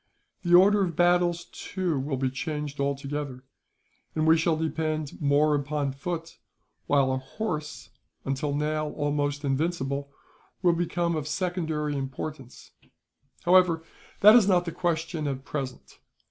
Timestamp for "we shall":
4.25-4.55